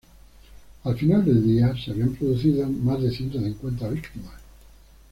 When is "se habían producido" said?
1.77-2.65